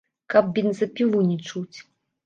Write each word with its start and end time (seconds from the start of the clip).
Каб 0.33 0.49
бензапілу 0.55 1.23
не 1.31 1.39
чуць. 1.49 1.77